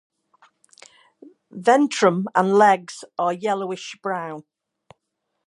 Ventrum 1.53 2.23
and 2.33 2.55
legs 2.55 3.03
are 3.19 3.33
yellowish 3.33 3.99
brown. 4.01 4.43